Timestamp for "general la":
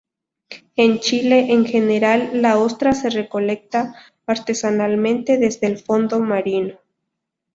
1.63-2.57